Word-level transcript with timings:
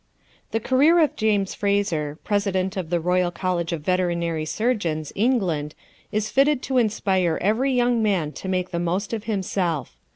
The 0.49 0.59
career 0.59 0.97
of 0.99 1.15
James 1.15 1.53
Fraser, 1.53 2.17
President 2.23 2.75
of 2.75 2.89
the 2.89 2.99
Royal 2.99 3.29
College 3.29 3.71
of 3.71 3.81
Veterinary 3.83 4.45
Surgeons, 4.45 5.13
England, 5.15 5.75
is 6.11 6.31
fitted 6.31 6.63
to 6.63 6.79
inspire 6.79 7.37
every 7.39 7.71
young 7.71 8.01
man 8.01 8.31
to 8.31 8.49
make 8.49 8.71
the 8.71 8.79
most 8.79 9.13
of 9.13 9.25
himself. 9.25 9.95